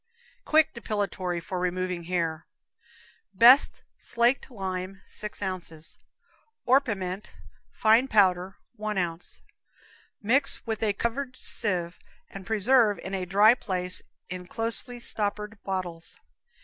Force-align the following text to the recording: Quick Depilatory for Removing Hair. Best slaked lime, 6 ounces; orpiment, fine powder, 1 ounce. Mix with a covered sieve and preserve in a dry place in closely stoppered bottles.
Quick 0.45 0.73
Depilatory 0.73 1.39
for 1.39 1.59
Removing 1.59 2.05
Hair. 2.05 2.47
Best 3.35 3.83
slaked 3.99 4.49
lime, 4.49 4.99
6 5.05 5.39
ounces; 5.43 5.99
orpiment, 6.65 7.33
fine 7.71 8.07
powder, 8.07 8.57
1 8.77 8.97
ounce. 8.97 9.41
Mix 10.19 10.65
with 10.65 10.81
a 10.81 10.93
covered 10.93 11.37
sieve 11.37 11.99
and 12.31 12.47
preserve 12.47 12.97
in 12.97 13.13
a 13.13 13.27
dry 13.27 13.53
place 13.53 14.01
in 14.27 14.47
closely 14.47 14.99
stoppered 14.99 15.61
bottles. 15.63 16.17